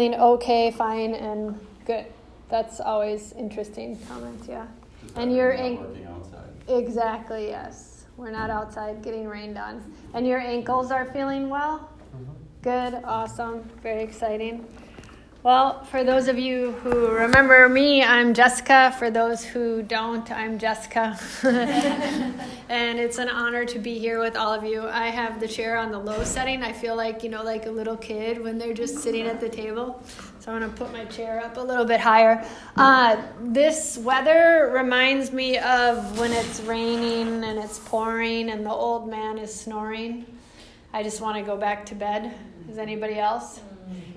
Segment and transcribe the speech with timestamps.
[0.00, 2.06] Feeling okay, fine, and good.
[2.48, 4.66] That's always interesting comment, yeah.
[5.14, 5.94] And your ankle.
[6.68, 8.06] Exactly, yes.
[8.16, 9.92] We're not outside getting rained on.
[10.14, 11.90] And your ankles are feeling well?
[12.16, 12.32] Mm-hmm.
[12.62, 14.66] Good, awesome, very exciting.
[15.42, 18.94] Well, for those of you who remember me, I'm Jessica.
[18.98, 21.18] For those who don't, I'm Jessica.
[22.68, 24.86] and it's an honor to be here with all of you.
[24.86, 26.62] I have the chair on the low setting.
[26.62, 29.48] I feel like, you know, like a little kid when they're just sitting at the
[29.48, 30.02] table.
[30.40, 32.46] So I'm going to put my chair up a little bit higher.
[32.76, 39.08] Uh, this weather reminds me of when it's raining and it's pouring and the old
[39.08, 40.26] man is snoring.
[40.92, 42.34] I just want to go back to bed.
[42.68, 43.60] Is anybody else?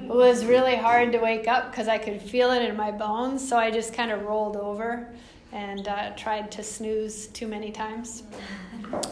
[0.03, 3.47] It was really hard to wake up because I could feel it in my bones,
[3.47, 5.13] so I just kind of rolled over
[5.53, 8.23] and uh, tried to snooze too many times.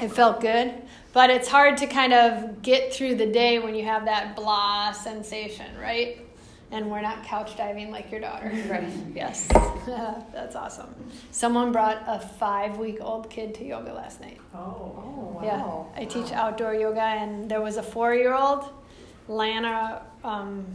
[0.01, 0.73] It felt good,
[1.13, 4.91] but it's hard to kind of get through the day when you have that blah
[4.91, 6.25] sensation, right?
[6.71, 8.51] And we're not couch diving like your daughter.
[8.67, 8.83] Right.
[9.13, 9.47] yes.
[9.85, 10.93] That's awesome.
[11.31, 14.39] Someone brought a five week old kid to yoga last night.
[14.53, 15.91] Oh, oh wow.
[15.95, 16.01] Yeah.
[16.01, 18.69] I teach outdoor yoga, and there was a four year old
[19.27, 20.65] Lana um,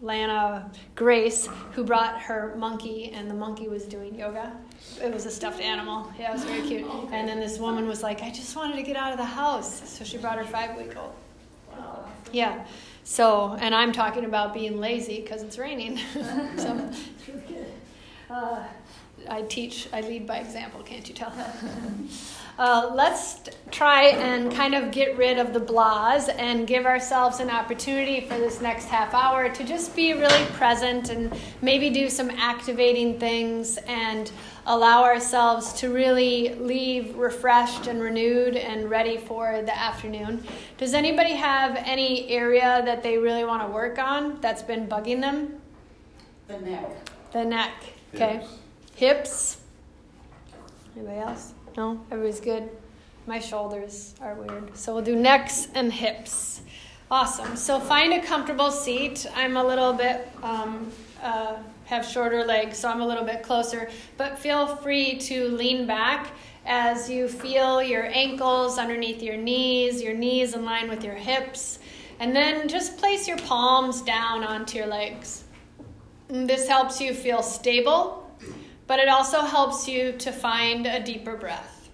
[0.00, 4.56] Lana Grace, who brought her monkey, and the monkey was doing yoga.
[5.02, 6.12] It was a stuffed animal.
[6.18, 6.86] Yeah, it was very cute.
[7.10, 9.88] And then this woman was like, I just wanted to get out of the house.
[9.90, 11.14] So she brought her five week old.
[11.72, 12.04] Wow.
[12.32, 12.64] Yeah.
[13.02, 15.98] So, and I'm talking about being lazy because it's raining.
[16.56, 16.90] so,
[18.30, 18.62] uh,
[19.28, 21.32] I teach, I lead by example, can't you tell?
[22.58, 23.38] Uh, let's
[23.70, 28.36] try and kind of get rid of the blahs and give ourselves an opportunity for
[28.36, 33.76] this next half hour to just be really present and maybe do some activating things
[33.86, 34.32] and
[34.66, 40.42] allow ourselves to really leave refreshed and renewed and ready for the afternoon.
[40.78, 45.20] Does anybody have any area that they really want to work on that's been bugging
[45.20, 45.60] them?
[46.48, 46.90] The neck.
[47.30, 47.74] The neck,
[48.16, 48.38] okay.
[48.38, 48.48] Hips.
[48.98, 49.58] Hips.
[50.96, 51.52] Anybody else?
[51.76, 52.68] No, everybody's good.
[53.28, 54.76] My shoulders are weird.
[54.76, 56.62] So we'll do necks and hips.
[57.08, 57.54] Awesome.
[57.54, 59.24] So find a comfortable seat.
[59.36, 60.90] I'm a little bit, um,
[61.22, 63.88] uh, have shorter legs, so I'm a little bit closer.
[64.16, 66.32] But feel free to lean back
[66.66, 71.78] as you feel your ankles underneath your knees, your knees in line with your hips.
[72.18, 75.44] And then just place your palms down onto your legs.
[76.26, 78.27] This helps you feel stable
[78.88, 81.88] but it also helps you to find a deeper breath.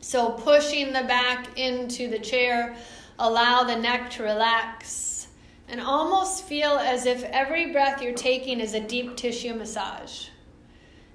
[0.00, 2.74] So, pushing the back into the chair,
[3.20, 5.28] allow the neck to relax,
[5.68, 10.28] and almost feel as if every breath you're taking is a deep tissue massage.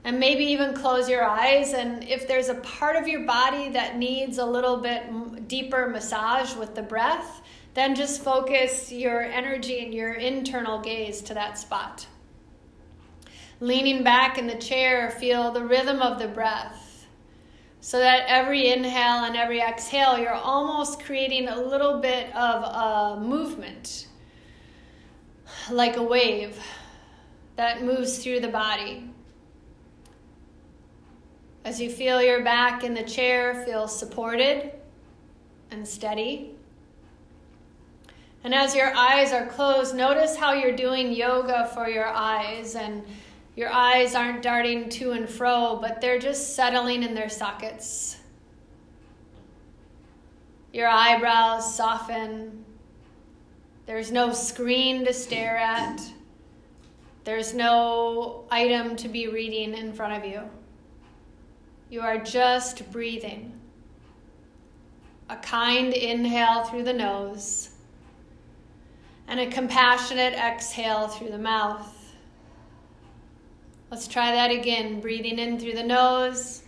[0.03, 1.73] And maybe even close your eyes.
[1.73, 6.55] And if there's a part of your body that needs a little bit deeper massage
[6.55, 7.41] with the breath,
[7.73, 12.07] then just focus your energy and your internal gaze to that spot.
[13.59, 17.07] Leaning back in the chair, feel the rhythm of the breath.
[17.81, 23.19] So that every inhale and every exhale, you're almost creating a little bit of a
[23.19, 24.07] movement,
[25.71, 26.59] like a wave
[27.55, 29.09] that moves through the body.
[31.65, 34.71] As you feel your back in the chair, feel supported
[35.71, 36.55] and steady.
[38.43, 43.03] And as your eyes are closed, notice how you're doing yoga for your eyes and
[43.57, 48.17] your eyes aren't darting to and fro, but they're just settling in their sockets.
[50.71, 52.63] Your eyebrows soften.
[53.87, 55.99] There's no screen to stare at.
[57.23, 60.41] There's no item to be reading in front of you.
[61.89, 63.59] You are just breathing.
[65.31, 67.71] A kind inhale through the nose
[69.27, 71.96] and a compassionate exhale through the mouth.
[73.89, 74.99] Let's try that again.
[74.99, 76.63] Breathing in through the nose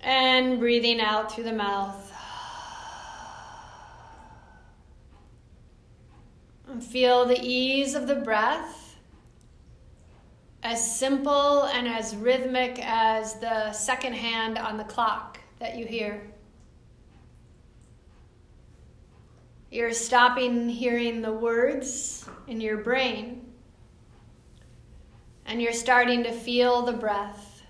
[0.00, 2.12] and breathing out through the mouth.
[6.68, 8.96] And feel the ease of the breath,
[10.62, 16.22] as simple and as rhythmic as the second hand on the clock that you hear.
[19.70, 23.43] You're stopping hearing the words in your brain
[25.46, 27.62] and you're starting to feel the breath.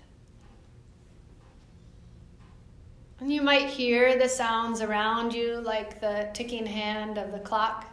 [3.19, 7.85] And you might hear the sounds around you, like the ticking hand of the clock,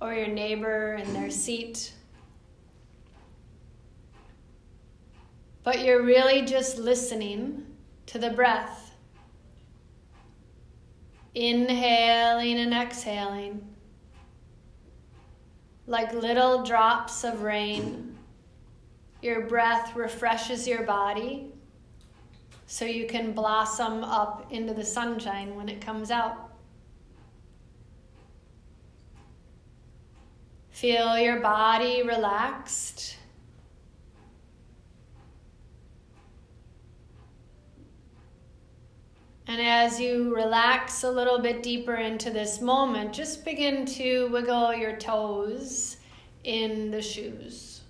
[0.00, 1.92] or your neighbor in their seat.
[5.62, 7.66] But you're really just listening
[8.06, 8.94] to the breath,
[11.34, 13.68] inhaling and exhaling
[15.88, 18.16] like little drops of rain.
[19.22, 21.50] Your breath refreshes your body
[22.66, 26.52] so you can blossom up into the sunshine when it comes out.
[30.70, 33.16] Feel your body relaxed.
[39.48, 44.74] And as you relax a little bit deeper into this moment, just begin to wiggle
[44.74, 45.96] your toes
[46.44, 47.80] in the shoes.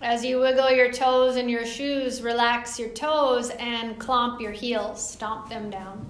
[0.00, 5.10] As you wiggle your toes in your shoes, relax your toes and clomp your heels,
[5.10, 6.06] stomp them down.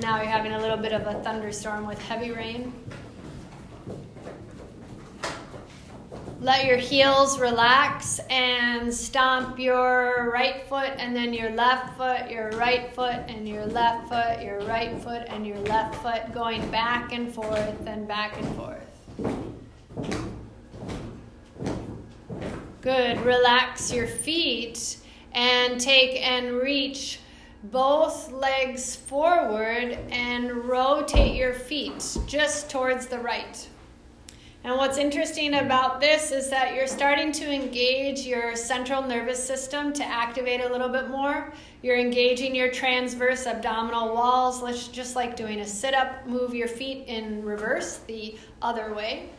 [0.00, 2.72] now you're having a little bit of a thunderstorm with heavy rain.
[6.42, 12.48] Let your heels relax and stomp your right foot and then your left foot, your
[12.52, 17.12] right foot and your left foot, your right foot and your left foot, going back
[17.12, 18.80] and forth and back and forth.
[22.80, 23.20] Good.
[23.20, 24.96] Relax your feet
[25.32, 27.20] and take and reach
[27.64, 33.68] both legs forward and rotate your feet just towards the right.
[34.62, 39.90] And what's interesting about this is that you're starting to engage your central nervous system
[39.94, 41.50] to activate a little bit more.
[41.82, 46.68] You're engaging your transverse abdominal walls, Let's just like doing a sit up, move your
[46.68, 49.30] feet in reverse the other way.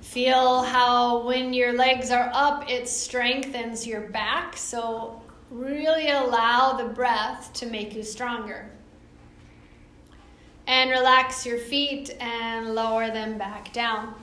[0.00, 4.56] Feel how when your legs are up, it strengthens your back.
[4.56, 8.68] So, really allow the breath to make you stronger.
[10.66, 14.14] And relax your feet and lower them back down.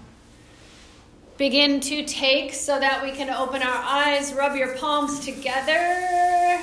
[1.38, 6.60] Begin to take so that we can open our eyes, rub your palms together,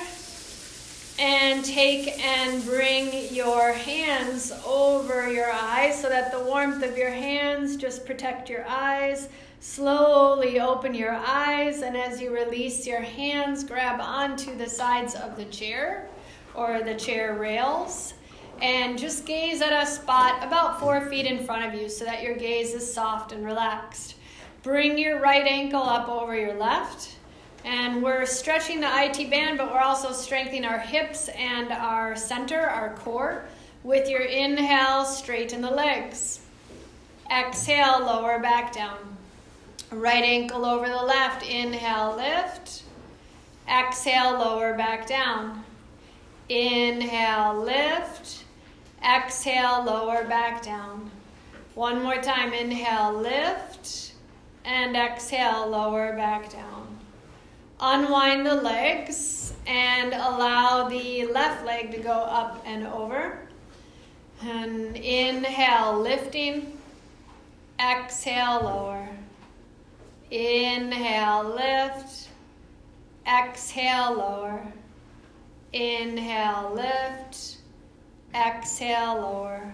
[1.19, 7.09] and take and bring your hands over your eyes so that the warmth of your
[7.09, 9.29] hands just protect your eyes.
[9.59, 15.37] Slowly open your eyes, and as you release your hands, grab onto the sides of
[15.37, 16.07] the chair
[16.53, 18.13] or the chair rails
[18.61, 22.23] and just gaze at a spot about four feet in front of you so that
[22.23, 24.15] your gaze is soft and relaxed.
[24.63, 27.15] Bring your right ankle up over your left.
[27.63, 32.59] And we're stretching the IT band, but we're also strengthening our hips and our center,
[32.59, 33.43] our core.
[33.83, 36.41] With your inhale, straighten the legs.
[37.31, 38.97] Exhale, lower back down.
[39.91, 41.45] Right ankle over the left.
[41.45, 42.83] Inhale, lift.
[43.69, 45.63] Exhale, lower back down.
[46.49, 48.45] Inhale, lift.
[49.07, 51.09] Exhale, lower back down.
[51.75, 52.51] One more time.
[52.53, 54.13] Inhale, lift.
[54.65, 56.97] And exhale, lower back down.
[57.79, 63.47] Unwind the legs and allow the left leg to go up and over.
[64.41, 66.77] And inhale, lifting.
[67.79, 69.07] Exhale, lower.
[70.31, 72.29] Inhale, lift.
[73.25, 74.61] Exhale, lower.
[75.71, 77.57] Inhale, lift.
[78.33, 79.73] Exhale, lower.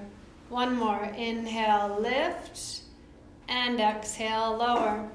[0.49, 1.03] One more.
[1.15, 2.81] Inhale, lift.
[3.47, 5.07] And exhale, lower.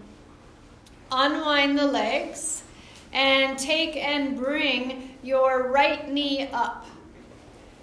[1.10, 2.62] Unwind the legs
[3.12, 6.86] and take and bring your right knee up.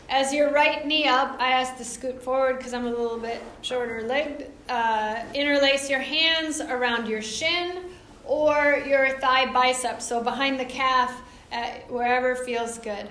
[0.08, 3.42] As your right knee up, I ask to scoot forward because I'm a little bit
[3.62, 4.52] shorter legged.
[4.70, 7.86] Uh, interlace your hands around your shin
[8.24, 11.22] or your thigh bicep, so behind the calf,
[11.52, 13.10] uh, wherever feels good.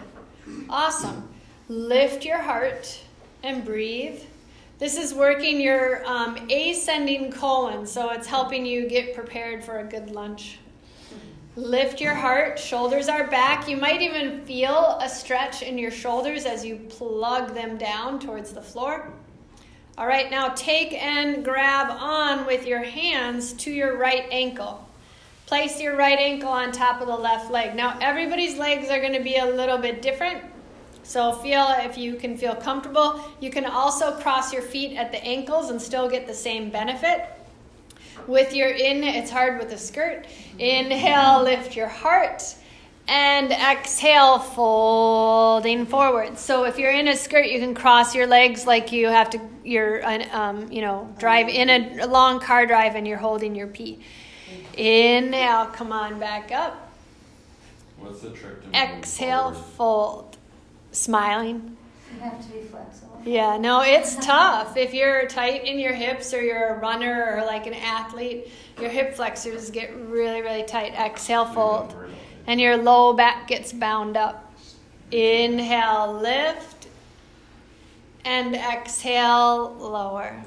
[0.68, 1.28] Awesome.
[1.68, 3.00] Lift your heart
[3.42, 4.20] and breathe.
[4.78, 9.84] This is working your um, ascending colon, so it's helping you get prepared for a
[9.84, 10.58] good lunch.
[11.56, 13.66] Lift your heart, shoulders are back.
[13.66, 18.52] You might even feel a stretch in your shoulders as you plug them down towards
[18.52, 19.10] the floor.
[19.96, 24.86] All right, now take and grab on with your hands to your right ankle.
[25.46, 27.74] Place your right ankle on top of the left leg.
[27.74, 30.44] Now, everybody's legs are going to be a little bit different.
[31.04, 33.20] So, feel if you can feel comfortable.
[33.40, 37.28] You can also cross your feet at the ankles and still get the same benefit.
[38.26, 40.26] With your in, it's hard with a skirt.
[40.58, 42.42] Inhale, lift your heart.
[43.06, 46.38] And exhale, folding forward.
[46.38, 49.40] So if you're in a skirt, you can cross your legs like you have to.
[49.62, 51.68] You're, um, you know, drive in
[52.00, 54.00] a, long car drive, and you're holding your pee.
[54.78, 56.92] Inhale, come on back up.
[57.98, 60.33] What's the trick to Exhale, fold.
[60.94, 61.76] Smiling.
[62.14, 63.20] You have to be flexible.
[63.24, 64.76] Yeah, no, it's tough.
[64.76, 68.48] If you're tight in your hips or you're a runner or like an athlete,
[68.80, 70.92] your hip flexors get really, really tight.
[70.92, 71.94] Exhale, fold.
[72.46, 74.52] And your low back gets bound up.
[75.10, 76.86] Inhale, lift.
[78.24, 80.42] And exhale, lower.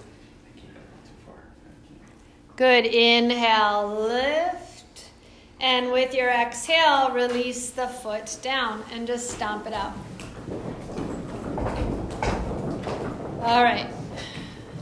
[2.55, 2.85] Good.
[2.85, 5.09] Inhale, lift.
[5.59, 9.93] And with your exhale, release the foot down and just stomp it out.
[13.41, 13.89] All right.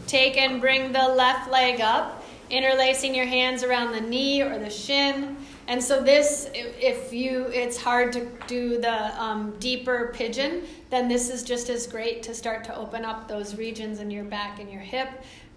[0.08, 4.70] Take and bring the left leg up, interlacing your hands around the knee or the
[4.70, 5.38] shin.
[5.68, 11.30] And so this, if you, it's hard to do the um, deeper pigeon, then this
[11.30, 14.72] is just as great to start to open up those regions in your back and
[14.72, 15.10] your hip.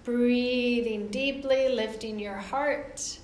[0.04, 3.18] Breathing deeply, lifting your heart.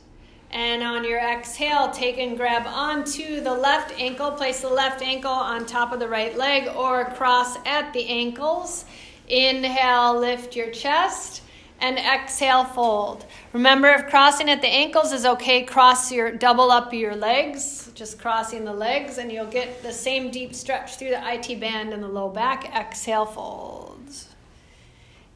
[0.55, 4.31] And on your exhale, take and grab onto the left ankle.
[4.31, 8.85] Place the left ankle on top of the right leg or cross at the ankles.
[9.29, 11.43] Inhale, lift your chest
[11.81, 13.27] and exhale, fold.
[13.53, 18.19] Remember, if crossing at the ankles is okay, cross your double up your legs, just
[18.19, 22.03] crossing the legs, and you'll get the same deep stretch through the IT band and
[22.03, 22.75] the low back.
[22.75, 24.29] Exhale, folds.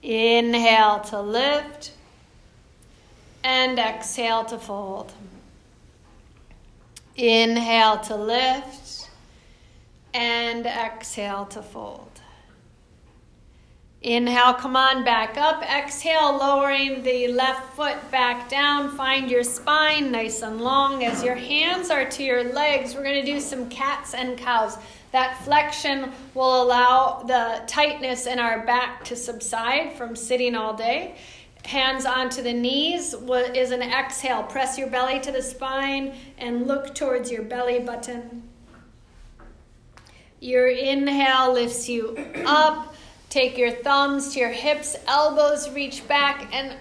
[0.03, 1.93] Inhale to lift,
[3.45, 5.13] and exhale to fold.
[7.17, 9.11] Inhale to lift,
[10.15, 12.09] and exhale to fold.
[14.01, 15.61] Inhale, come on back up.
[15.65, 18.97] Exhale, lowering the left foot back down.
[18.97, 21.03] Find your spine nice and long.
[21.03, 24.79] As your hands are to your legs, we're going to do some cats and cows.
[25.11, 31.17] That flexion will allow the tightness in our back to subside from sitting all day.
[31.65, 34.43] Hands onto the knees is an exhale.
[34.43, 38.49] Press your belly to the spine and look towards your belly button.
[40.41, 42.95] Your inhale lifts you up.
[43.29, 46.75] Take your thumbs to your hips, elbows reach back, and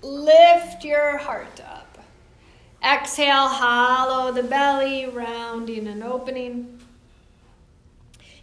[0.00, 1.98] lift your heart up.
[2.84, 6.78] Exhale, hollow the belly, rounding and opening.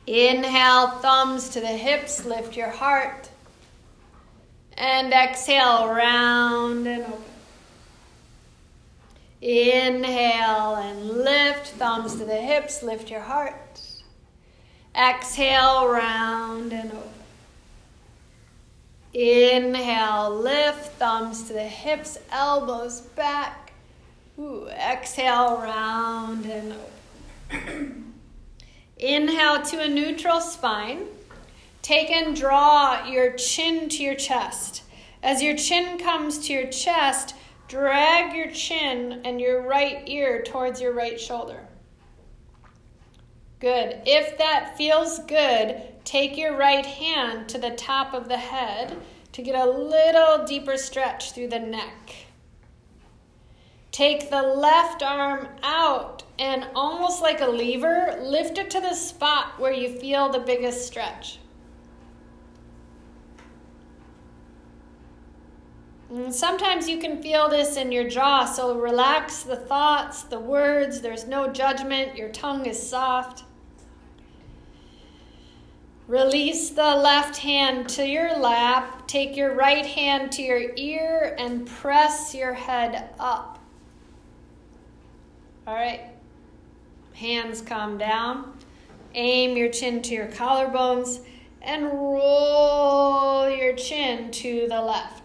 [0.05, 3.29] Inhale, thumbs to the hips, lift your heart.
[4.77, 7.23] And exhale, round and open.
[9.41, 13.81] Inhale and lift, thumbs to the hips, lift your heart.
[14.95, 17.09] Exhale, round and open.
[19.13, 23.73] Inhale, lift, thumbs to the hips, elbows back.
[24.39, 26.73] Ooh, exhale, round and
[27.51, 28.13] open.
[28.97, 31.05] Inhale to a neutral spine.
[31.83, 34.83] Take and draw your chin to your chest.
[35.21, 37.35] As your chin comes to your chest,
[37.67, 41.67] drag your chin and your right ear towards your right shoulder.
[43.59, 44.01] Good.
[44.05, 48.95] If that feels good, take your right hand to the top of the head
[49.33, 52.15] to get a little deeper stretch through the neck.
[53.91, 59.59] Take the left arm out and almost like a lever, lift it to the spot
[59.59, 61.39] where you feel the biggest stretch.
[66.13, 71.01] And sometimes you can feel this in your jaw, so relax the thoughts, the words,
[71.01, 73.43] there's no judgment, your tongue is soft.
[76.07, 79.07] Release the left hand to your lap.
[79.07, 83.57] Take your right hand to your ear and press your head up.
[85.65, 86.11] All right.
[87.13, 88.55] Hands calm down.
[89.15, 91.21] Aim your chin to your collarbones
[91.59, 95.22] and roll your chin to the left.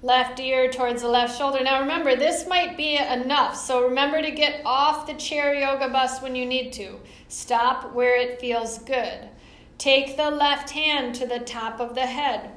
[0.00, 1.62] Left ear towards the left shoulder.
[1.62, 3.56] Now remember, this might be enough.
[3.56, 7.00] So remember to get off the chair yoga bus when you need to.
[7.26, 9.28] Stop where it feels good.
[9.76, 12.50] Take the left hand to the top of the head.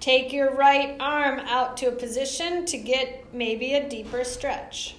[0.00, 4.96] Take your right arm out to a position to get maybe a deeper stretch.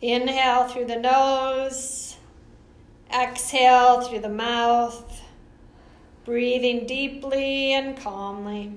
[0.00, 2.16] Inhale through the nose,
[3.12, 5.22] exhale through the mouth,
[6.24, 8.72] breathing deeply and calmly.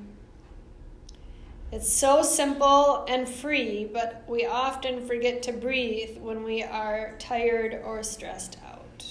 [1.69, 7.81] It's so simple and free, but we often forget to breathe when we are tired
[7.83, 9.05] or stressed out.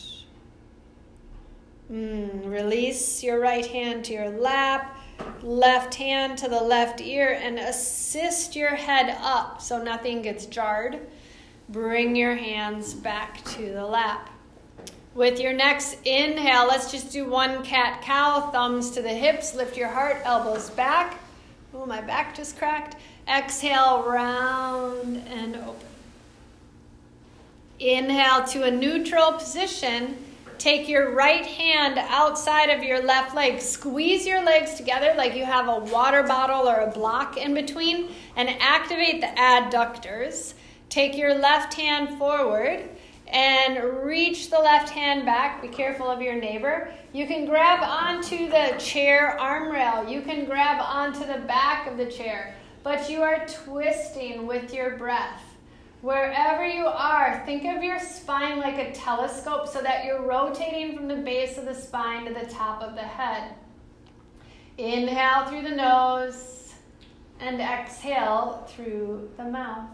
[1.92, 4.98] Mm, release your right hand to your lap,
[5.42, 11.06] left hand to the left ear, and assist your head up so nothing gets jarred.
[11.68, 14.30] Bring your hands back to the lap.
[15.14, 19.76] With your next inhale, let's just do one cat cow, thumbs to the hips, lift
[19.76, 21.18] your heart, elbows back.
[21.78, 22.96] Oh, my back just cracked.
[23.28, 25.86] Exhale, round and open.
[27.78, 30.16] Inhale to a neutral position
[30.58, 33.60] Take your right hand outside of your left leg.
[33.60, 38.08] Squeeze your legs together like you have a water bottle or a block in between
[38.36, 40.54] and activate the adductors.
[40.88, 42.88] Take your left hand forward
[43.28, 45.60] and reach the left hand back.
[45.60, 46.92] Be careful of your neighbor.
[47.12, 50.08] You can grab onto the chair arm rail.
[50.08, 54.96] You can grab onto the back of the chair, but you are twisting with your
[54.96, 55.42] breath.
[56.02, 61.08] Wherever you are, think of your spine like a telescope so that you're rotating from
[61.08, 63.54] the base of the spine to the top of the head.
[64.78, 66.74] Inhale through the nose
[67.40, 69.88] and exhale through the mouth.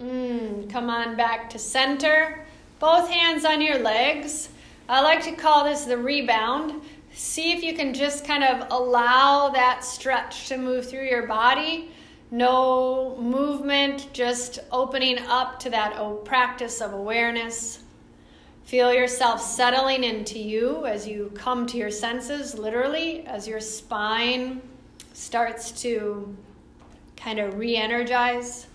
[0.00, 2.44] Mm, come on back to center.
[2.78, 4.50] Both hands on your legs.
[4.88, 6.82] I like to call this the rebound.
[7.12, 11.90] See if you can just kind of allow that stretch to move through your body.
[12.30, 17.82] No movement, just opening up to that practice of awareness.
[18.64, 24.60] Feel yourself settling into you as you come to your senses, literally, as your spine
[25.12, 26.36] starts to
[27.16, 28.66] kind of re energize.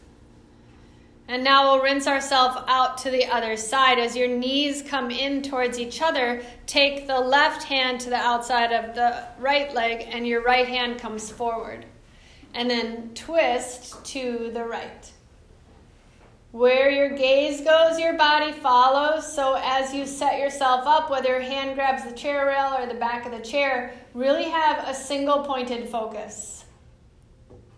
[1.32, 4.00] And now we'll rinse ourselves out to the other side.
[4.00, 8.74] As your knees come in towards each other, take the left hand to the outside
[8.74, 11.86] of the right leg, and your right hand comes forward.
[12.54, 15.10] And then twist to the right.
[16.52, 19.34] Where your gaze goes, your body follows.
[19.34, 23.00] So as you set yourself up, whether your hand grabs the chair rail or the
[23.00, 26.66] back of the chair, really have a single pointed focus.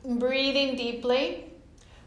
[0.03, 1.52] Breathing deeply.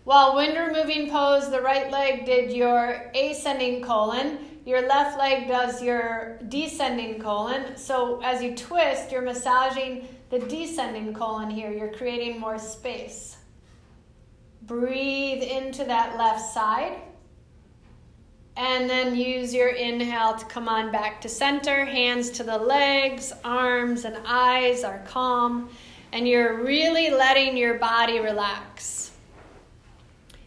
[0.06, 5.82] While wind removing pose, the right leg did your ascending colon, your left leg does
[5.82, 7.76] your descending colon.
[7.76, 11.72] So as you twist, you're massaging the descending colon here.
[11.72, 13.38] You're creating more space.
[14.62, 17.00] Breathe into that left side.
[18.56, 21.84] And then use your inhale to come on back to center.
[21.84, 25.68] Hands to the legs, arms and eyes are calm.
[26.12, 29.10] And you're really letting your body relax.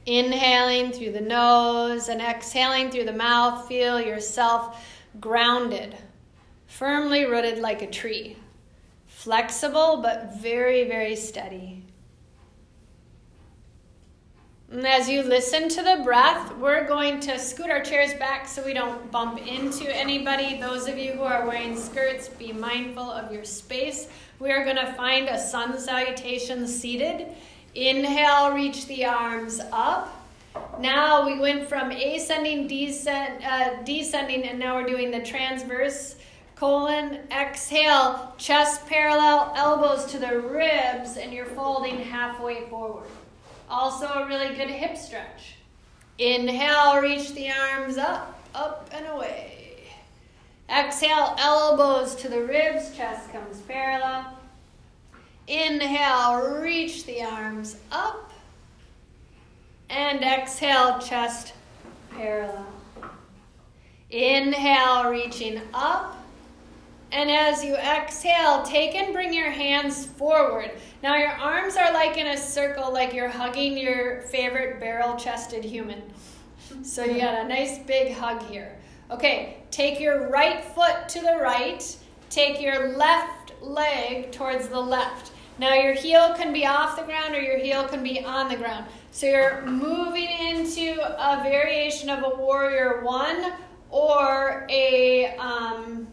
[0.10, 4.84] Inhaling through the nose and exhaling through the mouth, feel yourself
[5.20, 5.96] grounded,
[6.66, 8.36] firmly rooted like a tree.
[9.06, 11.84] Flexible but very, very steady.
[14.72, 18.66] And as you listen to the breath, we're going to scoot our chairs back so
[18.66, 20.60] we don't bump into anybody.
[20.60, 24.08] Those of you who are wearing skirts, be mindful of your space.
[24.40, 27.28] We are going to find a sun salutation seated.
[27.76, 30.16] Inhale, reach the arms up.
[30.80, 36.16] Now we went from ascending, descend, uh, descending, and now we're doing the transverse
[36.56, 37.20] colon.
[37.32, 43.10] Exhale, chest parallel, elbows to the ribs, and you're folding halfway forward.
[43.70, 45.56] Also, a really good hip stretch.
[46.18, 49.84] Inhale, reach the arms up, up and away.
[50.70, 54.39] Exhale, elbows to the ribs, chest comes parallel.
[55.50, 58.32] Inhale, reach the arms up.
[59.90, 61.54] And exhale, chest
[62.12, 62.68] parallel.
[64.12, 66.24] Inhale, reaching up.
[67.12, 70.70] And as you exhale, take and bring your hands forward.
[71.02, 75.64] Now, your arms are like in a circle, like you're hugging your favorite barrel chested
[75.64, 76.04] human.
[76.84, 78.78] So, you got a nice big hug here.
[79.10, 81.84] Okay, take your right foot to the right,
[82.30, 85.32] take your left leg towards the left.
[85.60, 88.56] Now your heel can be off the ground or your heel can be on the
[88.56, 88.86] ground.
[89.12, 93.52] So you're moving into a variation of a warrior one
[93.90, 96.08] or a um,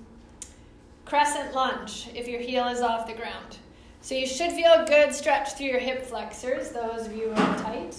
[1.05, 3.59] crescent lunge if your heel is off the ground.
[4.01, 7.41] So you should feel a good stretch through your hip flexors, those of you who
[7.41, 7.97] are tight.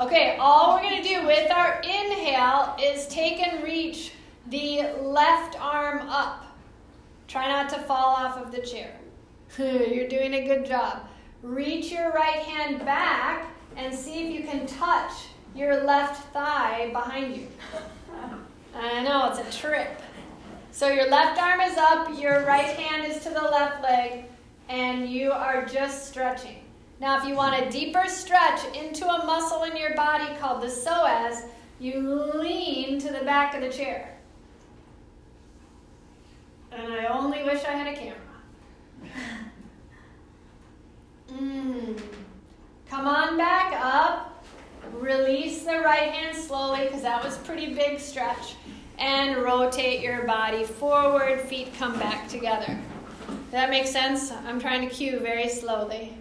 [0.00, 4.14] Okay, all we're going to do with our inhale is take and reach
[4.48, 6.44] the left arm up.
[7.28, 8.98] Try not to fall off of the chair.
[9.58, 11.06] You're doing a good job.
[11.42, 15.12] Reach your right hand back and see if you can touch
[15.54, 17.48] your left thigh behind you.
[18.74, 20.00] I know, it's a trip.
[20.70, 24.24] So your left arm is up, your right hand is to the left leg,
[24.70, 26.56] and you are just stretching.
[26.98, 30.68] Now, if you want a deeper stretch into a muscle in your body called the
[30.68, 31.42] psoas,
[31.78, 32.00] you
[32.36, 34.16] lean to the back of the chair.
[36.70, 38.16] And I only wish I had a camera.
[41.30, 42.00] Mm.
[42.88, 44.44] Come on back up.
[44.92, 48.54] Release the right hand slowly because that was pretty big stretch.
[48.98, 51.40] And rotate your body forward.
[51.42, 52.78] Feet come back together.
[53.26, 54.30] Does that make sense?
[54.30, 56.14] I'm trying to cue very slowly.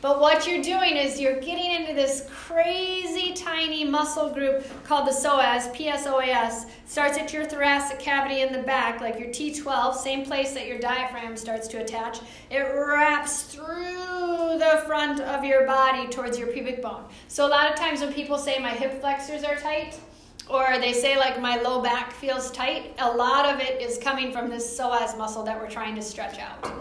[0.00, 5.12] But what you're doing is you're getting into this crazy tiny muscle group called the
[5.12, 6.66] psoas, PSOAS.
[6.86, 10.78] Starts at your thoracic cavity in the back, like your T12, same place that your
[10.78, 12.20] diaphragm starts to attach.
[12.50, 17.04] It wraps through the front of your body towards your pubic bone.
[17.28, 20.00] So a lot of times when people say my hip flexors are tight,
[20.48, 24.32] or they say like my low back feels tight, a lot of it is coming
[24.32, 26.72] from this psoas muscle that we're trying to stretch out.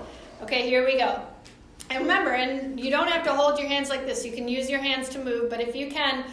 [0.42, 1.22] Okay, here we go.
[1.90, 4.26] And remember, and you don't have to hold your hands like this.
[4.26, 6.24] You can use your hands to move, but if you can,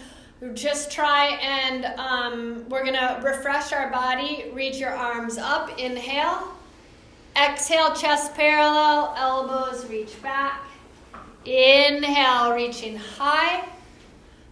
[0.55, 4.51] just try and um, we're gonna refresh our body.
[4.53, 5.79] Reach your arms up.
[5.79, 6.53] Inhale.
[7.37, 10.63] Exhale, chest parallel, elbows reach back.
[11.45, 13.67] Inhale, reaching high.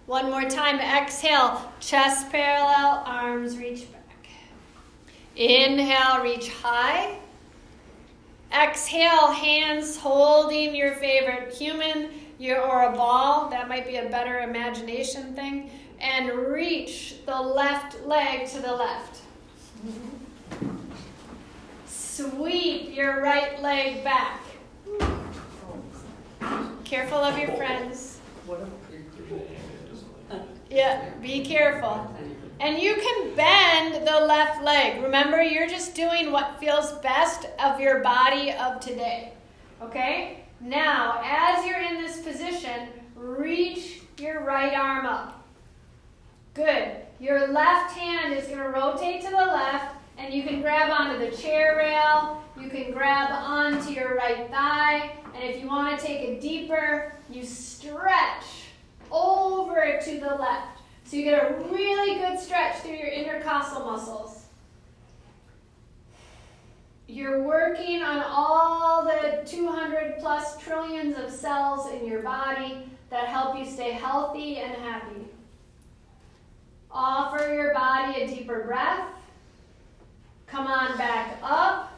[0.06, 0.78] One more time.
[0.80, 4.28] Exhale, chest parallel, arms reach back.
[5.36, 7.18] Inhale, reach high.
[8.54, 13.48] Exhale, hands holding your favorite human your, or a ball.
[13.50, 15.70] That might be a better imagination thing.
[15.98, 19.22] And reach the left leg to the left.
[21.86, 24.40] Sweep your right leg back.
[26.84, 28.18] Careful of your friends.
[30.70, 32.14] Yeah, be careful.
[32.64, 35.02] And you can bend the left leg.
[35.02, 39.34] Remember, you're just doing what feels best of your body of today.
[39.82, 40.44] Okay?
[40.62, 45.46] Now, as you're in this position, reach your right arm up.
[46.54, 46.92] Good.
[47.20, 51.18] Your left hand is going to rotate to the left, and you can grab onto
[51.18, 52.42] the chair rail.
[52.58, 55.10] You can grab onto your right thigh.
[55.34, 58.46] And if you want to take it deeper, you stretch
[59.12, 60.73] over to the left.
[61.04, 64.44] So you get a really good stretch through your intercostal muscles.
[67.06, 73.58] You're working on all the 200 plus trillions of cells in your body that help
[73.58, 75.26] you stay healthy and happy.
[76.90, 79.06] Offer your body a deeper breath.
[80.46, 81.92] Come on back up.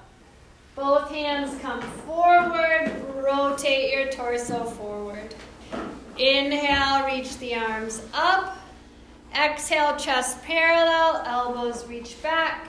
[0.74, 2.90] Both hands come forward.
[3.14, 5.34] Rotate your torso forward.
[6.18, 8.55] Inhale, reach the arms up.
[9.38, 12.68] Exhale, chest parallel, elbows reach back.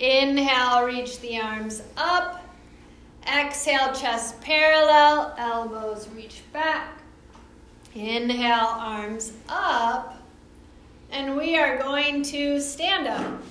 [0.00, 2.42] Inhale, reach the arms up.
[3.28, 6.98] Exhale, chest parallel, elbows reach back.
[7.94, 10.16] Inhale, arms up.
[11.10, 13.42] And we are going to stand up.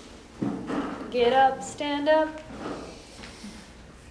[1.12, 2.42] Get up, stand up.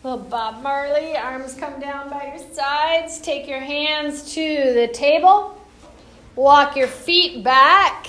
[0.04, 3.20] Little Bob Marley, arms come down by your sides.
[3.20, 5.59] Take your hands to the table.
[6.36, 8.06] Walk your feet back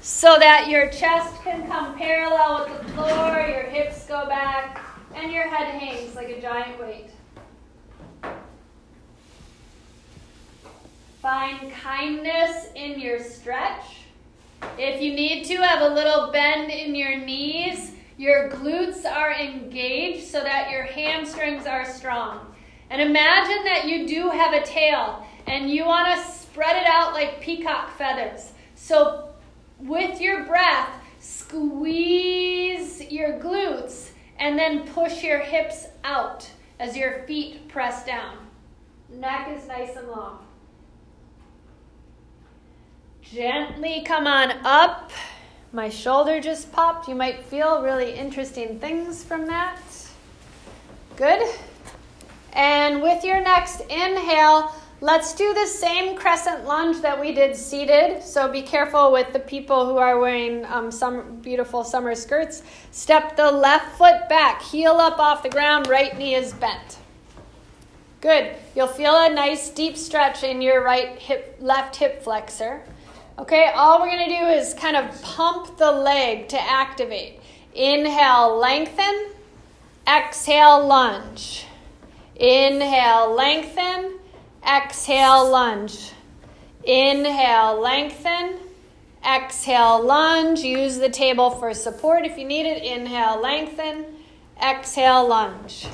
[0.00, 4.84] so that your chest can come parallel with the floor, your hips go back,
[5.14, 7.10] and your head hangs like a giant weight.
[11.20, 13.98] Find kindness in your stretch.
[14.78, 17.92] If you need to, have a little bend in your knees.
[18.16, 22.52] Your glutes are engaged so that your hamstrings are strong.
[22.90, 27.14] And imagine that you do have a tail and you want to spread it out
[27.14, 28.52] like peacock feathers.
[28.74, 29.30] So,
[29.78, 37.68] with your breath, squeeze your glutes and then push your hips out as your feet
[37.68, 38.36] press down.
[39.08, 40.44] Neck is nice and long.
[43.22, 45.10] Gently come on up.
[45.72, 47.08] My shoulder just popped.
[47.08, 49.80] You might feel really interesting things from that.
[51.16, 51.42] Good.
[52.52, 58.22] And with your next inhale, let's do the same crescent lunge that we did seated.
[58.22, 62.62] So be careful with the people who are wearing um, some beautiful summer skirts.
[62.92, 66.98] Step the left foot back, heel up off the ground, right knee is bent.
[68.20, 68.54] Good.
[68.76, 72.84] You'll feel a nice deep stretch in your right hip, left hip flexor.
[73.40, 77.40] Okay, all we're to do is kind of pump the leg to activate.
[77.74, 79.30] Inhale, lengthen.
[80.06, 81.66] Exhale, lunge.
[82.36, 84.20] Inhale, lengthen.
[84.66, 86.12] Exhale, lunge.
[86.84, 88.58] Inhale, lengthen.
[89.24, 90.60] Exhale, lunge.
[90.60, 92.82] Use the table for support if you need it.
[92.82, 94.04] Inhale, lengthen.
[94.60, 95.86] Exhale, lunge.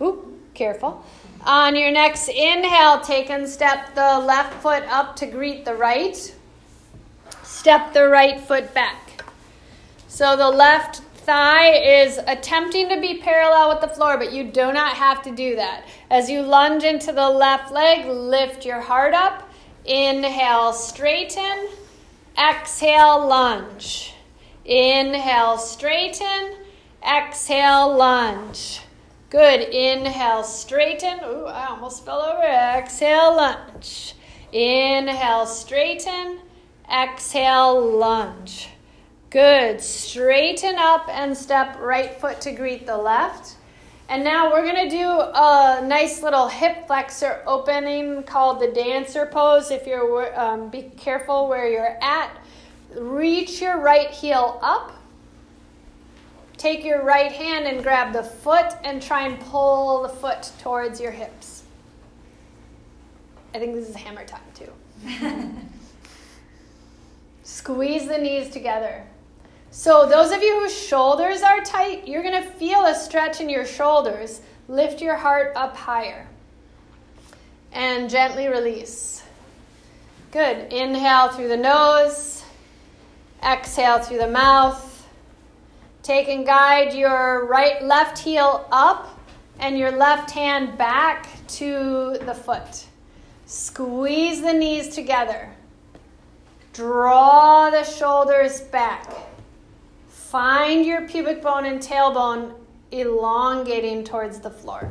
[0.00, 1.04] Oop, careful.
[1.44, 6.32] On your next inhale, take and step the left foot up to greet the right
[7.62, 9.22] step the right foot back.
[10.08, 14.72] So the left thigh is attempting to be parallel with the floor, but you do
[14.72, 15.84] not have to do that.
[16.10, 19.50] As you lunge into the left leg, lift your heart up.
[19.84, 21.68] Inhale, straighten.
[22.38, 24.14] Exhale, lunge.
[24.64, 26.56] Inhale, straighten.
[27.02, 28.80] Exhale, lunge.
[29.30, 29.60] Good.
[29.60, 31.20] Inhale, straighten.
[31.24, 32.42] Ooh, I almost fell over.
[32.42, 34.14] Exhale, lunge.
[34.52, 36.40] Inhale, straighten.
[36.90, 38.68] Exhale, lunge.
[39.32, 39.80] Good.
[39.80, 43.56] Straighten up and step right foot to greet the left.
[44.10, 49.24] And now we're going to do a nice little hip flexor opening called the dancer
[49.24, 49.70] pose.
[49.70, 52.36] If you're, um, be careful where you're at.
[52.94, 54.92] reach your right heel up.
[56.58, 61.00] Take your right hand and grab the foot and try and pull the foot towards
[61.00, 61.62] your hips.
[63.54, 64.70] I think this is hammer time too.
[67.44, 69.06] Squeeze the knees together.
[69.74, 73.48] So, those of you whose shoulders are tight, you're going to feel a stretch in
[73.48, 74.42] your shoulders.
[74.68, 76.28] Lift your heart up higher
[77.72, 79.22] and gently release.
[80.30, 80.70] Good.
[80.70, 82.44] Inhale through the nose,
[83.42, 85.08] exhale through the mouth.
[86.02, 89.18] Take and guide your right left heel up
[89.58, 92.84] and your left hand back to the foot.
[93.46, 95.48] Squeeze the knees together.
[96.74, 99.31] Draw the shoulders back.
[100.32, 102.54] Find your pubic bone and tailbone
[102.90, 104.90] elongating towards the floor.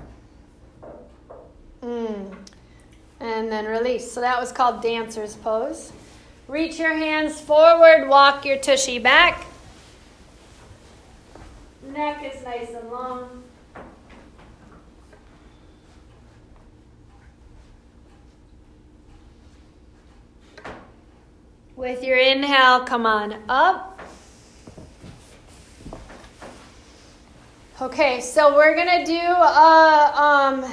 [1.82, 2.36] Mm.
[3.20, 4.12] And then release.
[4.12, 5.94] So that was called dancer's pose.
[6.48, 9.48] Reach your hands forward, walk your tushy back.
[11.92, 13.44] Neck is nice and long.
[21.76, 23.91] With your inhale, come on up.
[27.82, 30.72] Okay, so we're gonna do a um,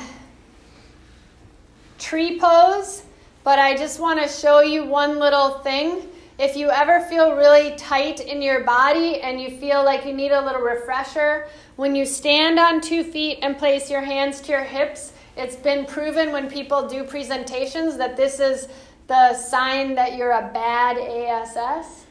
[1.99, 3.03] tree pose,
[3.45, 6.03] but I just want to show you one little thing.
[6.39, 10.33] If you ever feel really tight in your body and you feel like you need
[10.33, 14.65] a little refresher, when you stand on two feet and place your hands to your
[14.65, 18.69] hips, it's been proven when people do presentations that this is
[19.07, 22.05] the sign that you're a bad ASS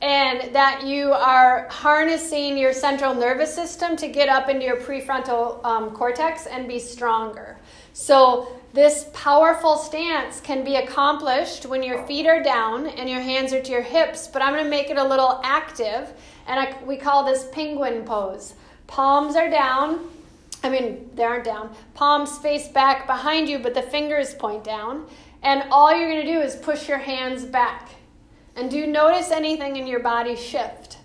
[0.00, 5.64] and that you are harnessing your central nervous system to get up into your prefrontal
[5.64, 7.58] um, cortex and be stronger.
[7.92, 13.52] So, this powerful stance can be accomplished when your feet are down and your hands
[13.52, 16.12] are to your hips, but I'm going to make it a little active,
[16.46, 18.54] and I, we call this penguin pose.
[18.86, 20.00] Palms are down.
[20.62, 21.74] I mean, they aren't down.
[21.94, 25.06] Palms face back behind you, but the fingers point down.
[25.42, 27.88] And all you're going to do is push your hands back.
[28.58, 30.98] And do you notice anything in your body shift?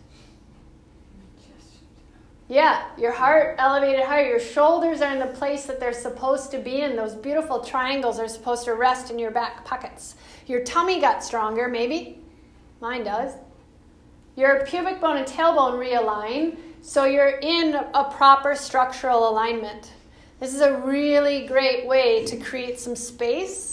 [2.50, 4.28] Yeah, your heart elevated higher.
[4.28, 8.20] Your shoulders are in the place that they're supposed to be, and those beautiful triangles
[8.20, 10.16] are supposed to rest in your back pockets.
[10.48, 12.20] Your tummy got stronger, maybe.
[12.82, 13.34] Mine does.
[14.36, 19.92] Your pubic bone and tailbone realign, so you're in a proper structural alignment.
[20.40, 23.73] This is a really great way to create some space.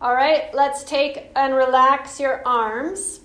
[0.00, 3.20] All right, let's take and relax your arms.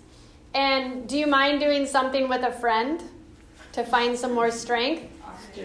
[0.54, 3.04] And do you mind doing something with a friend?
[3.74, 5.08] to find some more strength.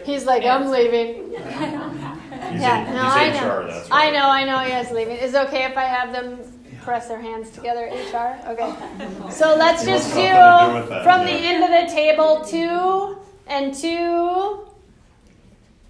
[0.05, 1.33] He's like, I'm leaving.
[1.33, 3.85] yeah, no, I know.
[3.90, 4.59] I know, I know.
[4.61, 5.16] He is leaving.
[5.16, 6.38] Is it okay if I have them
[6.83, 7.87] press their hands together?
[7.87, 8.38] HR.
[8.49, 9.31] Okay.
[9.31, 14.65] So let's just do from the end of the table two and two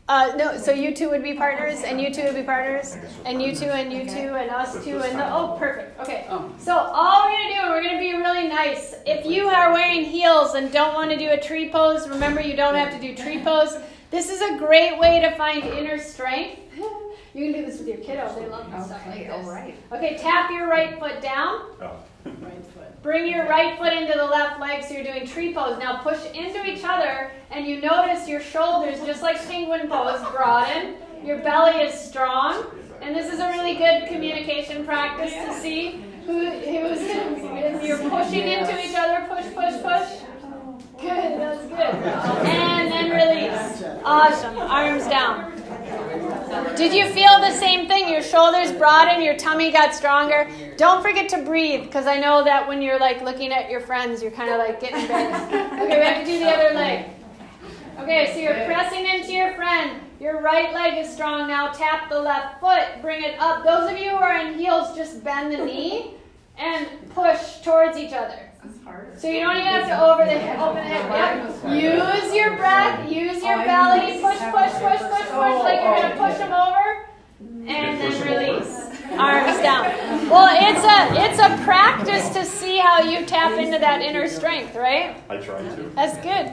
[0.09, 3.43] uh, no, so you two would be partners, and you two would be partners, and
[3.43, 5.99] you two, and you two, and us two, and the, oh, perfect.
[6.01, 6.27] Okay.
[6.31, 6.53] Oh.
[6.59, 8.95] So all we're gonna do, we're gonna be really nice.
[9.05, 12.55] If you are wearing heels and don't want to do a tree pose, remember you
[12.55, 13.77] don't have to do tree pose.
[14.13, 16.61] This is a great way to find inner strength.
[17.35, 19.31] You can do this with your kiddo; they love this stuff like this.
[19.31, 19.75] All right.
[19.93, 21.67] Okay, tap your right foot down.
[22.41, 23.03] Right foot.
[23.03, 25.79] Bring your right foot into the left leg so you're doing tree pose.
[25.79, 30.97] Now push into each other and you notice your shoulders, just like penguin pose, broaden.
[31.25, 32.67] Your belly is strong.
[33.01, 38.49] And this is a really good communication practice to see who, who's in, you're pushing
[38.49, 40.27] into each other, push, push, push.
[41.01, 41.79] Good, that's good.
[41.79, 43.85] And then release.
[44.05, 44.59] Awesome.
[44.59, 45.53] Arms down.
[46.77, 48.09] Did you feel the same thing?
[48.09, 50.49] Your shoulders broadened, your tummy got stronger.
[50.77, 54.23] Don't forget to breathe, because I know that when you're like looking at your friends,
[54.23, 55.11] you're kind of like getting big.
[55.11, 57.11] Okay, we have to do the other leg.
[58.01, 60.01] Okay, so you're pressing into your friend.
[60.21, 61.73] Your right leg is strong now.
[61.73, 63.01] Tap the left foot.
[63.01, 63.65] Bring it up.
[63.65, 66.15] Those of you who are in heels, just bend the knee
[66.59, 68.41] and push towards each other.
[69.17, 71.09] So you don't even have to over the hip, open the hip.
[71.11, 72.25] Yep.
[72.25, 73.11] Use your breath.
[73.11, 74.21] Use your belly.
[74.21, 75.01] Push, push, push,
[75.77, 77.07] push, like you're gonna push them over,
[77.69, 78.83] and then release.
[79.19, 79.87] Arms down.
[80.27, 84.75] Well, it's a it's a practice to see how you tap into that inner strength,
[84.75, 85.23] right?
[85.29, 85.83] I try to.
[85.95, 86.51] That's good.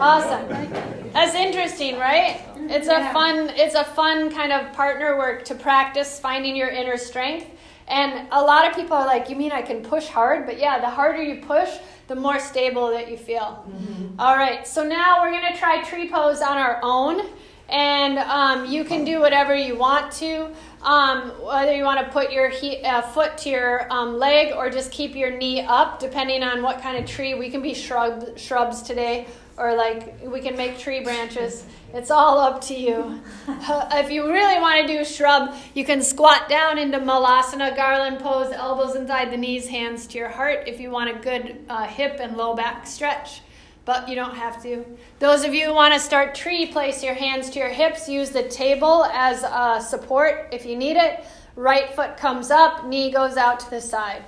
[0.00, 0.48] Awesome.
[1.12, 2.40] That's interesting, right?
[2.56, 6.96] It's a fun it's a fun kind of partner work to practice finding your inner
[6.96, 7.46] strength.
[7.86, 10.46] And a lot of people are like, You mean I can push hard?
[10.46, 11.70] But yeah, the harder you push,
[12.08, 13.64] the more stable that you feel.
[13.68, 14.20] Mm-hmm.
[14.20, 17.26] All right, so now we're going to try tree pose on our own.
[17.74, 20.48] And um, you can do whatever you want to.
[20.82, 24.70] Um, whether you want to put your he- uh, foot to your um, leg or
[24.70, 27.34] just keep your knee up, depending on what kind of tree.
[27.34, 31.64] We can be shrub- shrubs today, or like we can make tree branches.
[31.92, 33.20] It's all up to you.
[33.48, 38.52] if you really want to do shrub, you can squat down into Malasana, garland pose,
[38.52, 42.18] elbows inside the knees, hands to your heart if you want a good uh, hip
[42.20, 43.40] and low back stretch
[43.84, 44.84] but you don't have to.
[45.18, 48.08] Those of you who want to start tree, place your hands to your hips.
[48.08, 51.24] Use the table as a support if you need it.
[51.56, 54.24] Right foot comes up, knee goes out to the side.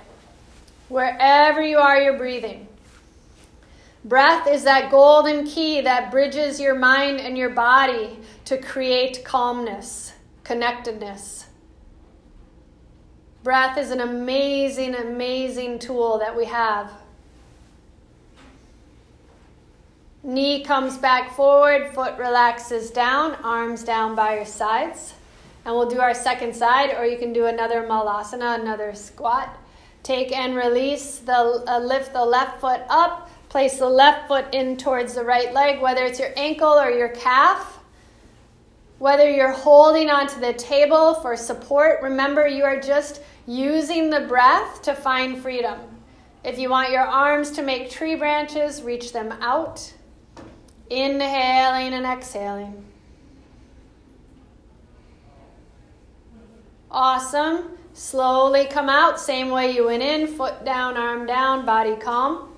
[0.89, 2.67] Wherever you are, you're breathing.
[4.05, 10.13] Breath is that golden key that bridges your mind and your body to create calmness,
[10.45, 11.47] connectedness.
[13.43, 16.91] Breath is an amazing, amazing tool that we have.
[20.27, 25.13] Knee comes back forward, foot relaxes down, arms down by your sides.
[25.63, 29.57] And we'll do our second side, or you can do another malasana, another squat.
[30.03, 34.75] Take and release, the, uh, lift the left foot up, place the left foot in
[34.75, 37.79] towards the right leg, whether it's your ankle or your calf.
[38.99, 44.81] Whether you're holding onto the table for support, remember you are just using the breath
[44.81, 45.79] to find freedom.
[46.43, 49.93] If you want your arms to make tree branches, reach them out.
[50.89, 52.83] Inhaling and exhaling.
[56.89, 57.77] Awesome.
[57.93, 62.53] Slowly come out, same way you went in, foot down, arm down, body calm.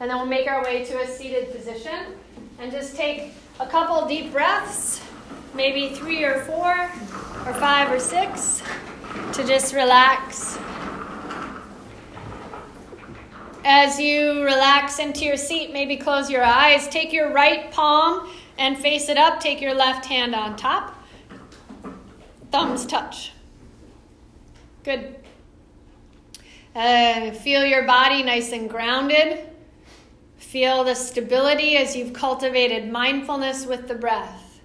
[0.00, 2.14] And then we'll make our way to a seated position
[2.58, 5.02] and just take a couple deep breaths,
[5.54, 8.62] maybe three or four or five or six,
[9.34, 10.58] to just relax
[13.70, 16.88] as you relax into your seat, maybe close your eyes.
[16.88, 19.40] Take your right palm and face it up.
[19.40, 20.98] Take your left hand on top.
[22.50, 23.32] Thumbs touch.
[24.84, 25.16] Good.
[26.74, 29.50] Uh, feel your body nice and grounded.
[30.38, 34.60] Feel the stability as you've cultivated mindfulness with the breath.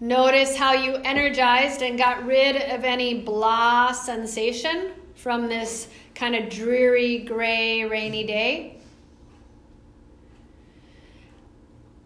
[0.00, 6.48] Notice how you energized and got rid of any blah sensation from this kind of
[6.48, 8.76] dreary, gray, rainy day.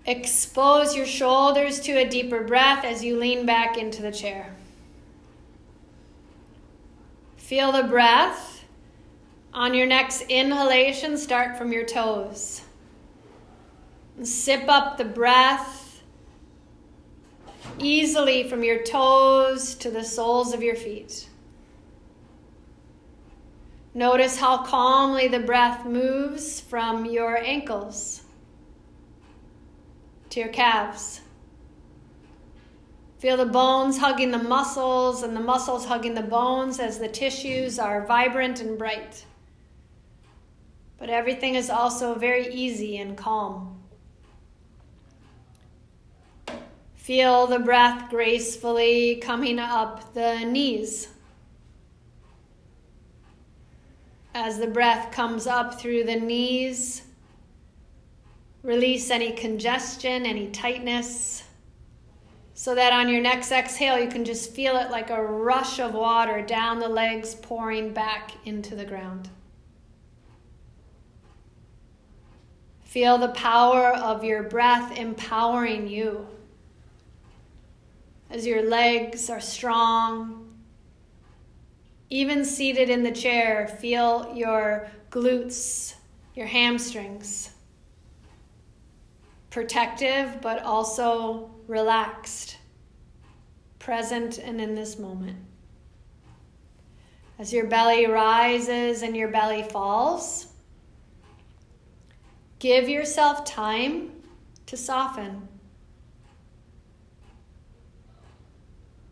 [0.04, 4.54] Expose your shoulders to a deeper breath as you lean back into the chair.
[7.36, 8.64] Feel the breath.
[9.52, 12.62] On your next inhalation, start from your toes.
[14.24, 16.02] Sip up the breath
[17.78, 21.28] easily from your toes to the soles of your feet.
[23.96, 28.22] Notice how calmly the breath moves from your ankles
[30.30, 31.20] to your calves.
[33.20, 37.78] Feel the bones hugging the muscles and the muscles hugging the bones as the tissues
[37.78, 39.24] are vibrant and bright.
[40.98, 43.80] But everything is also very easy and calm.
[46.96, 51.13] Feel the breath gracefully coming up the knees.
[54.34, 57.02] As the breath comes up through the knees,
[58.64, 61.44] release any congestion, any tightness,
[62.52, 65.94] so that on your next exhale, you can just feel it like a rush of
[65.94, 69.28] water down the legs, pouring back into the ground.
[72.82, 76.26] Feel the power of your breath empowering you
[78.30, 80.43] as your legs are strong,
[82.10, 85.94] even seated in the chair, feel your glutes,
[86.34, 87.50] your hamstrings.
[89.50, 92.58] Protective, but also relaxed,
[93.78, 95.38] present, and in this moment.
[97.38, 100.46] As your belly rises and your belly falls,
[102.58, 104.10] give yourself time
[104.66, 105.48] to soften.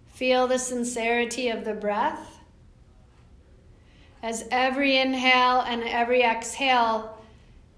[0.07, 2.42] Feel the sincerity of the breath
[4.23, 7.19] as every inhale and every exhale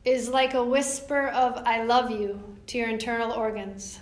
[0.04, 3.98] is like a whisper of I love you to your internal organs.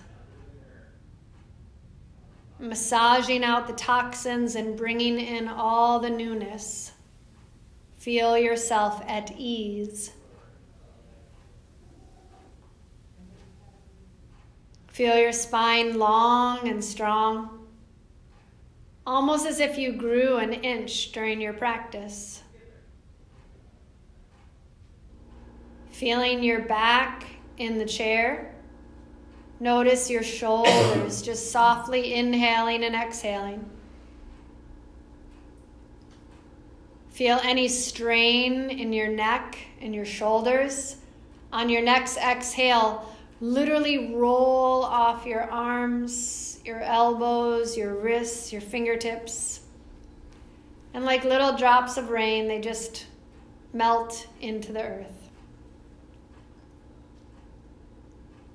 [2.58, 6.92] Massaging out the toxins and bringing in all the newness.
[7.98, 10.12] Feel yourself at ease.
[14.88, 17.61] Feel your spine long and strong
[19.07, 22.42] almost as if you grew an inch during your practice.
[25.90, 27.26] Feeling your back
[27.59, 28.53] in the chair,
[29.62, 33.64] Notice your shoulders, just softly inhaling and exhaling.
[37.11, 40.96] Feel any strain in your neck and your shoulders.
[41.53, 43.09] On your next exhale,
[43.43, 49.61] literally roll off your arms, your elbows, your wrists, your fingertips.
[50.95, 53.07] And like little drops of rain, they just
[53.72, 55.28] melt into the earth.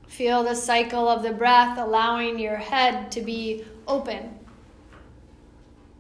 [0.08, 4.40] Feel the cycle of the breath, allowing your head to be open,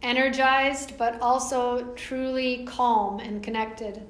[0.01, 4.01] energized, but also truly calm and connected.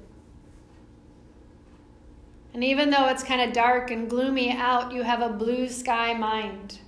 [2.58, 6.16] And even though it's kind of dark and gloomy out, you have a blue sky
[6.16, 6.80] mind,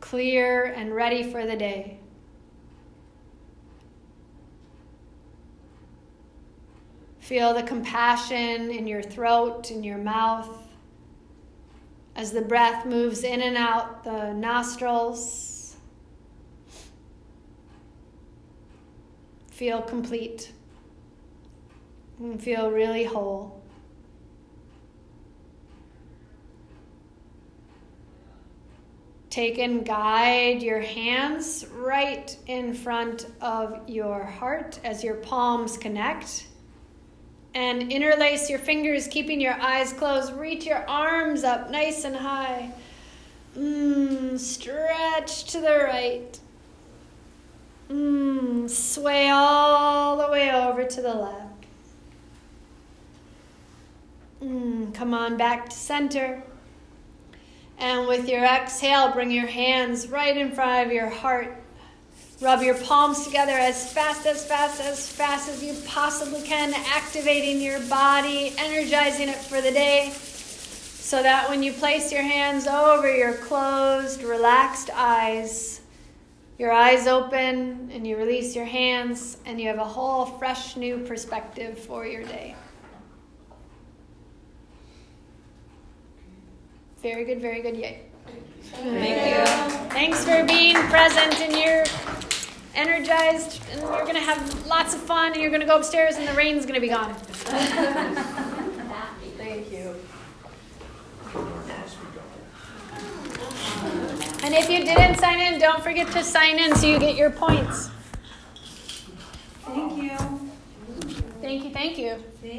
[0.00, 1.98] clear and ready for the day.
[7.20, 10.68] Feel the compassion in your throat, in your mouth,
[12.14, 15.76] as the breath moves in and out the nostrils.
[19.50, 20.52] Feel complete
[22.18, 23.59] and feel really whole.
[29.30, 36.48] Take and guide your hands right in front of your heart as your palms connect
[37.54, 40.32] and interlace your fingers, keeping your eyes closed.
[40.32, 42.72] Reach your arms up nice and high.
[43.56, 46.38] Mm, stretch to the right.
[47.88, 51.66] Mm, sway all the way over to the left.
[54.42, 56.42] Mm, come on back to center.
[57.80, 61.56] And with your exhale, bring your hands right in front of your heart.
[62.40, 67.60] Rub your palms together as fast, as fast, as fast as you possibly can, activating
[67.60, 73.14] your body, energizing it for the day, so that when you place your hands over
[73.14, 75.80] your closed, relaxed eyes,
[76.58, 80.98] your eyes open and you release your hands, and you have a whole fresh new
[80.98, 82.54] perspective for your day.
[87.02, 87.76] Very good, very good.
[87.76, 88.02] Yay.
[88.72, 89.44] Thank you.
[89.90, 91.84] Thanks for being present and you're
[92.74, 96.16] energized, and you're going to have lots of fun, and you're going to go upstairs,
[96.16, 97.14] and the rain's going to be gone.
[99.36, 99.96] Thank you.
[104.42, 107.30] And if you didn't sign in, don't forget to sign in so you get your
[107.30, 107.90] points.
[109.64, 110.16] Thank you.
[111.40, 112.22] Thank you, thank you.